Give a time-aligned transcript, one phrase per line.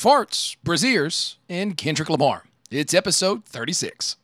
[0.00, 2.44] Farts, Brassieres, and Kendrick Lamar.
[2.70, 4.16] It's episode 36.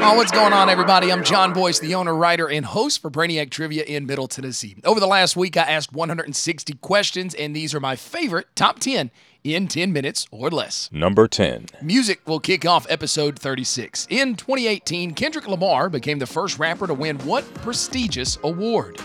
[0.00, 1.12] Oh, what's going on, everybody?
[1.12, 4.76] I'm John Boyce, the owner, writer, and host for Brainiac Trivia in Middle Tennessee.
[4.82, 9.10] Over the last week, I asked 160 questions, and these are my favorite top 10
[9.44, 10.88] in 10 minutes or less.
[10.90, 11.66] Number 10.
[11.82, 14.06] Music will kick off episode 36.
[14.08, 18.98] In 2018, Kendrick Lamar became the first rapper to win what prestigious award?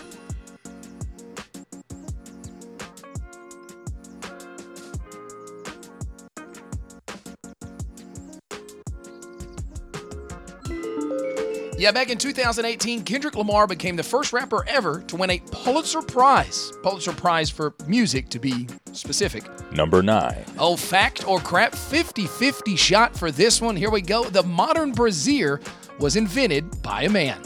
[11.76, 16.02] Yeah, back in 2018, Kendrick Lamar became the first rapper ever to win a Pulitzer
[16.02, 16.72] Prize.
[16.82, 19.44] Pulitzer Prize for music, to be specific.
[19.72, 20.44] Number 9.
[20.58, 23.74] Oh, fact or crap, 50 50 shot for this one.
[23.74, 24.24] Here we go.
[24.24, 25.60] The modern brassiere
[25.98, 27.40] was invented by a man.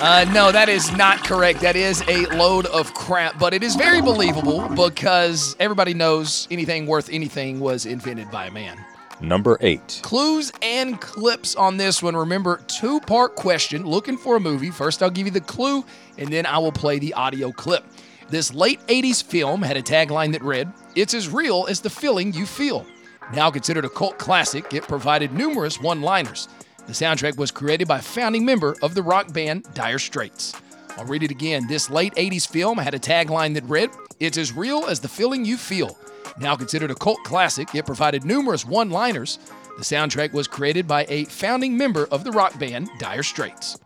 [0.00, 1.60] Uh, no, that is not correct.
[1.60, 6.86] That is a load of crap, but it is very believable because everybody knows anything
[6.86, 8.78] worth anything was invented by a man.
[9.20, 10.00] Number 8.
[10.04, 12.14] Clues and clips on this one.
[12.14, 14.70] Remember, two part question looking for a movie.
[14.70, 15.84] First, I'll give you the clue,
[16.16, 17.84] and then I will play the audio clip.
[18.28, 22.32] This late 80s film had a tagline that read, It's as real as the feeling
[22.32, 22.86] you feel.
[23.34, 26.48] Now considered a cult classic, it provided numerous one liners.
[26.88, 30.54] The soundtrack was created by a founding member of the rock band Dire Straits.
[30.96, 31.66] I'll read it again.
[31.68, 35.44] This late 80s film had a tagline that read, It's as real as the feeling
[35.44, 35.98] you feel.
[36.40, 39.38] Now considered a cult classic, it provided numerous one liners.
[39.76, 43.78] The soundtrack was created by a founding member of the rock band Dire Straits.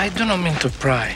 [0.00, 1.14] I do not mean to pry,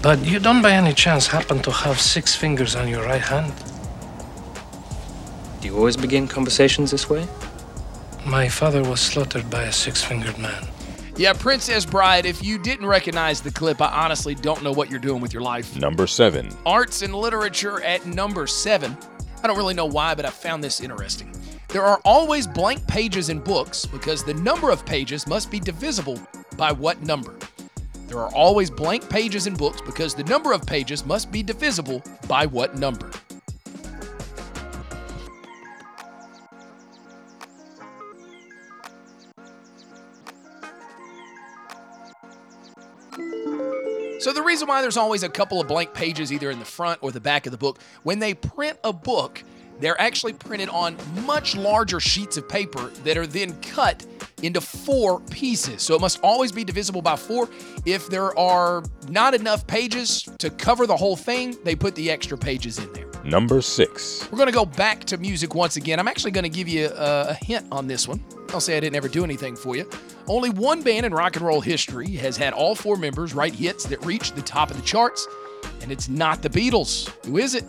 [0.00, 3.52] but you don't by any chance happen to have six fingers on your right hand?
[5.60, 7.28] Do you always begin conversations this way?
[8.24, 10.66] My father was slaughtered by a six fingered man.
[11.18, 14.98] Yeah, Princess Bride, if you didn't recognize the clip, I honestly don't know what you're
[14.98, 15.76] doing with your life.
[15.76, 16.48] Number 7.
[16.64, 18.96] Arts and literature at number seven.
[19.42, 21.30] I don't really know why, but I found this interesting.
[21.68, 26.18] There are always blank pages in books because the number of pages must be divisible
[26.56, 27.34] by what number?
[28.14, 32.00] There are always blank pages in books because the number of pages must be divisible
[32.28, 33.10] by what number?
[44.20, 47.00] So, the reason why there's always a couple of blank pages either in the front
[47.02, 49.42] or the back of the book, when they print a book,
[49.80, 54.06] they're actually printed on much larger sheets of paper that are then cut
[54.42, 55.82] into four pieces.
[55.82, 57.48] So it must always be divisible by four.
[57.86, 62.36] If there are not enough pages to cover the whole thing, they put the extra
[62.36, 63.06] pages in there.
[63.24, 64.28] Number 6.
[64.30, 65.98] We're going to go back to music once again.
[65.98, 68.22] I'm actually going to give you a, a hint on this one.
[68.50, 69.88] I'll say I didn't ever do anything for you.
[70.26, 73.84] Only one band in rock and roll history has had all four members write hits
[73.86, 75.26] that reached the top of the charts,
[75.80, 77.08] and it's not the Beatles.
[77.26, 77.64] Who is it?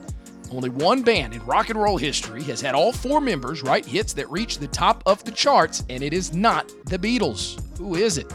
[0.51, 4.13] Only one band in rock and roll history has had all four members write hits
[4.13, 7.59] that reach the top of the charts, and it is not the Beatles.
[7.77, 8.31] Who is it?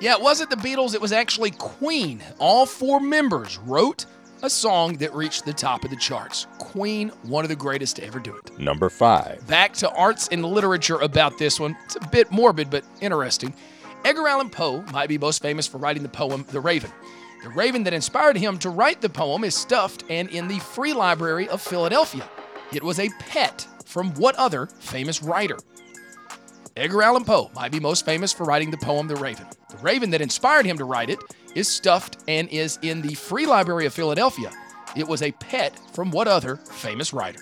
[0.00, 2.22] Yeah, it wasn't the Beatles, it was actually Queen.
[2.38, 4.04] All four members wrote
[4.42, 6.46] a song that reached the top of the charts.
[6.58, 8.58] Queen, one of the greatest to ever do it.
[8.58, 9.46] Number 5.
[9.46, 11.76] Back to arts and literature about this one.
[11.84, 13.54] It's a bit morbid, but interesting.
[14.04, 16.90] Edgar Allan Poe might be most famous for writing the poem The Raven.
[17.42, 20.92] The raven that inspired him to write the poem is stuffed and in the Free
[20.92, 22.28] Library of Philadelphia.
[22.72, 25.58] It was a pet from what other famous writer?
[26.76, 29.46] Edgar Allan Poe might be most famous for writing the poem The Raven.
[29.70, 31.18] The raven that inspired him to write it
[31.54, 34.50] is stuffed and is in the Free Library of Philadelphia.
[34.96, 37.40] It was a pet from what other famous writer?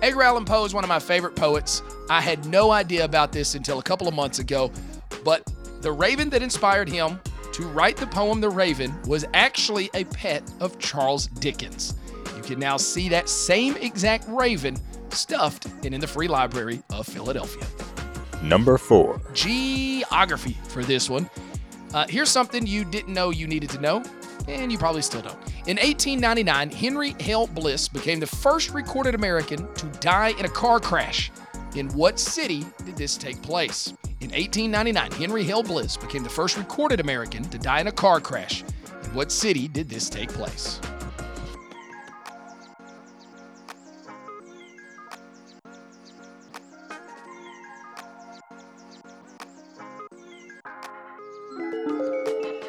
[0.00, 1.82] Edgar Allan Poe is one of my favorite poets.
[2.08, 4.72] I had no idea about this until a couple of months ago,
[5.24, 5.46] but
[5.80, 7.20] the raven that inspired him
[7.58, 11.96] to write the poem The Raven was actually a pet of Charles Dickens.
[12.36, 14.76] You can now see that same exact raven
[15.08, 17.66] stuffed and in the Free Library of Philadelphia.
[18.44, 19.20] Number 4.
[19.34, 21.28] Geography for this one.
[21.92, 24.04] Uh, here's something you didn't know you needed to know,
[24.46, 25.34] and you probably still don't.
[25.66, 30.78] In 1899, Henry Hale Bliss became the first recorded American to die in a car
[30.78, 31.32] crash.
[31.74, 33.94] In what city did this take place?
[34.20, 38.18] In 1899, Henry Hale Bliss became the first recorded American to die in a car
[38.18, 38.64] crash.
[39.04, 40.80] In what city did this take place?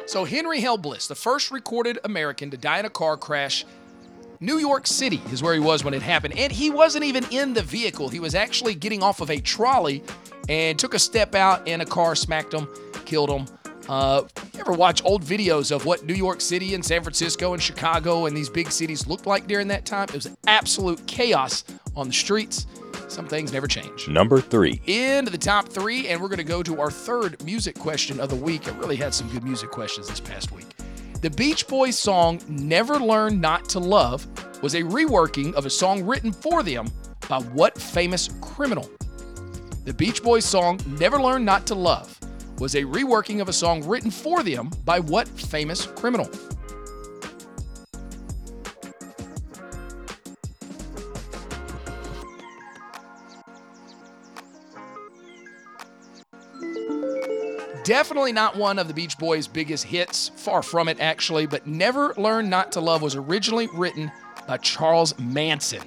[0.06, 3.66] So, Henry Hale Bliss, the first recorded American to die in a car crash,
[4.38, 6.38] New York City is where he was when it happened.
[6.38, 8.08] And he wasn't even in the vehicle.
[8.08, 10.02] He was actually getting off of a trolley
[10.50, 12.68] and took a step out, and a car smacked him,
[13.06, 13.46] killed him.
[13.88, 17.62] Uh, you ever watch old videos of what New York City and San Francisco and
[17.62, 20.04] Chicago and these big cities looked like during that time?
[20.08, 21.64] It was absolute chaos
[21.94, 22.66] on the streets.
[23.08, 24.08] Some things never change.
[24.08, 24.80] Number three.
[24.86, 28.28] Into the top three, and we're going to go to our third music question of
[28.28, 28.68] the week.
[28.68, 30.66] I really had some good music questions this past week.
[31.20, 34.26] The Beach Boys song Never Learn Not to Love
[34.62, 36.90] was a reworking of a song written for them
[37.28, 38.90] by what famous criminal?
[39.84, 42.18] The Beach Boys song Never Learn Not to Love
[42.58, 46.28] was a reworking of a song written for them by what famous criminal?
[57.82, 62.12] Definitely not one of the Beach Boys' biggest hits, far from it actually, but Never
[62.18, 64.12] Learn Not to Love was originally written
[64.46, 65.82] by Charles Manson.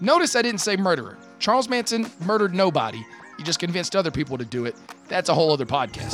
[0.00, 1.18] Notice I didn't say murderer.
[1.48, 3.02] Charles Manson murdered nobody.
[3.38, 4.76] He just convinced other people to do it.
[5.08, 6.12] That's a whole other podcast.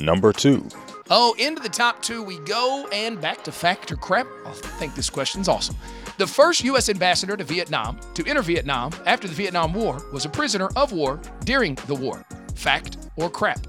[0.00, 0.66] Number two.
[1.10, 4.26] Oh, into the top two we go, and back to fact or crap.
[4.44, 5.76] I think this question's awesome.
[6.18, 6.88] The first U.S.
[6.88, 11.20] ambassador to Vietnam to enter Vietnam after the Vietnam War was a prisoner of war
[11.44, 12.24] during the war.
[12.54, 13.60] Fact or crap?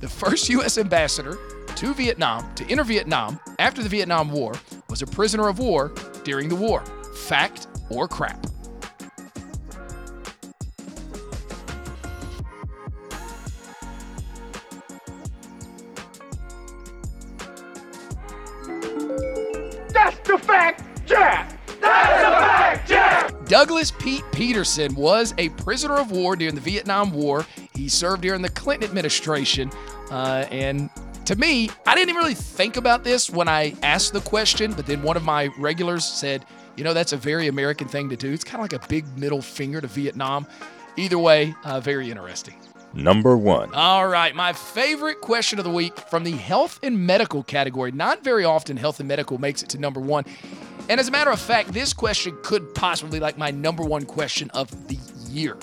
[0.00, 0.78] The first U.S.
[0.78, 1.38] ambassador
[1.74, 4.52] to Vietnam to enter Vietnam after the Vietnam War
[4.88, 5.92] was a prisoner of war
[6.24, 6.84] during the war.
[7.14, 8.46] Fact or crap?
[23.50, 27.44] Douglas Pete Peterson was a prisoner of war during the Vietnam War.
[27.74, 29.72] He served during the Clinton administration.
[30.08, 30.88] Uh, and
[31.24, 34.86] to me, I didn't even really think about this when I asked the question, but
[34.86, 38.32] then one of my regulars said, you know, that's a very American thing to do.
[38.32, 40.46] It's kind of like a big middle finger to Vietnam.
[40.96, 42.54] Either way, uh, very interesting.
[42.94, 43.74] Number one.
[43.74, 47.90] All right, my favorite question of the week from the health and medical category.
[47.90, 50.24] Not very often health and medical makes it to number one.
[50.90, 54.50] And as a matter of fact, this question could possibly like my number one question
[54.50, 54.98] of the
[55.30, 55.56] year.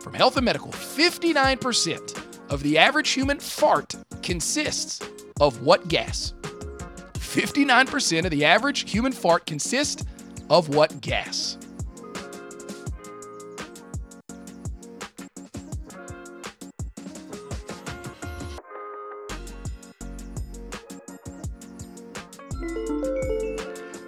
[0.00, 2.20] From health and medical, 59%
[2.50, 5.00] of the average human fart consists
[5.40, 6.34] of what gas?
[7.14, 10.04] 59% of the average human fart consists
[10.50, 11.56] of what gas?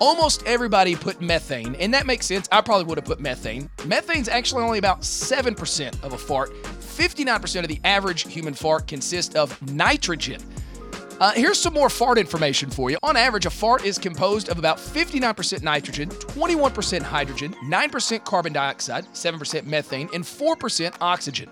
[0.00, 2.48] Almost everybody put methane, and that makes sense.
[2.50, 3.68] I probably would have put methane.
[3.84, 6.54] Methane's actually only about 7% of a fart.
[6.62, 10.40] 59% of the average human fart consists of nitrogen.
[11.20, 12.96] Uh, here's some more fart information for you.
[13.02, 19.04] On average, a fart is composed of about 59% nitrogen, 21% hydrogen, 9% carbon dioxide,
[19.12, 21.50] 7% methane, and 4% oxygen.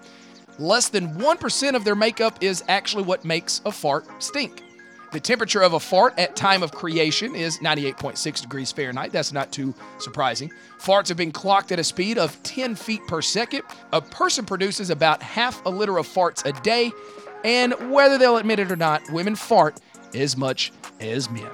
[0.59, 4.63] Less than 1% of their makeup is actually what makes a fart stink.
[5.11, 9.11] The temperature of a fart at time of creation is 98.6 degrees Fahrenheit.
[9.11, 10.53] That's not too surprising.
[10.79, 13.63] Farts have been clocked at a speed of 10 feet per second.
[13.93, 16.93] A person produces about half a liter of farts a day,
[17.43, 19.81] and whether they'll admit it or not, women fart
[20.15, 21.53] as much as men.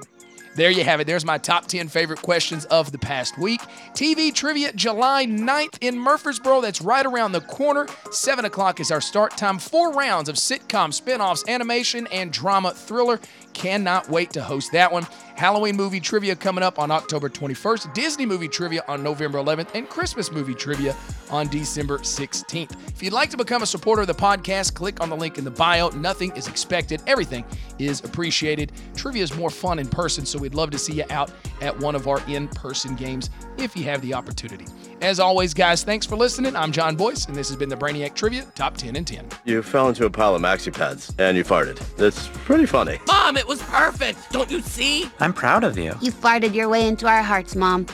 [0.55, 1.07] There you have it.
[1.07, 3.59] There's my top 10 favorite questions of the past week.
[3.91, 6.61] TV trivia July 9th in Murfreesboro.
[6.61, 7.87] That's right around the corner.
[8.11, 9.59] 7 o'clock is our start time.
[9.59, 13.19] Four rounds of sitcom spinoffs, animation, and drama thriller.
[13.55, 15.07] Cannot wait to host that one.
[15.37, 19.89] Halloween movie trivia coming up on October 21st, Disney movie trivia on November 11th, and
[19.89, 20.95] Christmas movie trivia
[21.31, 22.71] on December 16th.
[22.89, 25.43] If you'd like to become a supporter of the podcast, click on the link in
[25.45, 25.89] the bio.
[25.89, 27.43] Nothing is expected, everything
[27.79, 28.71] is appreciated.
[28.95, 31.31] Trivia is more fun in person, so we'd love to see you out
[31.61, 34.65] at one of our in person games if you have the opportunity.
[35.01, 36.55] As always, guys, thanks for listening.
[36.55, 39.27] I'm John Boyce, and this has been the Brainiac Trivia Top 10 and 10.
[39.43, 41.77] You fell into a pile of maxi pads and you farted.
[41.97, 42.99] That's pretty funny.
[43.07, 44.31] Mom, it was perfect.
[44.31, 45.07] Don't you see?
[45.19, 45.93] I'm proud of you.
[46.01, 47.85] You farted your way into our hearts, Mom.